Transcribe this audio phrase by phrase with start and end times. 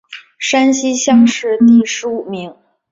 [0.39, 2.55] 山西乡试第十五名。